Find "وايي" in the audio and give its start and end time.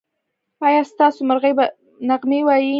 2.47-2.69